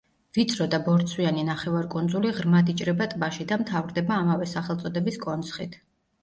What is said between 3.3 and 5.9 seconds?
და მთავრდება ამავე სახელწოდების კონცხით.